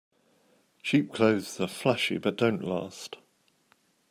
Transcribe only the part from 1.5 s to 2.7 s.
are flashy but don't